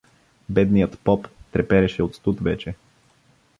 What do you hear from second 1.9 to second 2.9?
от студ вече.